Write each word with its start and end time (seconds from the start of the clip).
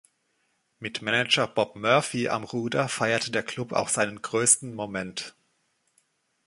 Mit 0.79 1.03
Manager 1.03 1.45
Bob 1.45 1.75
Murphy 1.75 2.27
am 2.27 2.43
Ruder 2.43 2.89
feierte 2.89 3.29
der 3.31 3.43
Klub 3.43 3.71
auch 3.71 3.87
seinen 3.87 4.19
größten 4.23 4.73
Moment. 4.73 5.35